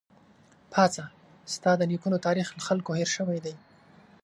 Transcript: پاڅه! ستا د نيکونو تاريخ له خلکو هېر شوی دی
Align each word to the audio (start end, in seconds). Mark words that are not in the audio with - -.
پاڅه! 0.71 1.03
ستا 1.53 1.71
د 1.77 1.81
نيکونو 1.91 2.17
تاريخ 2.25 2.47
له 2.57 2.61
خلکو 2.67 2.91
هېر 2.99 3.09
شوی 3.15 3.39
دی 3.45 3.55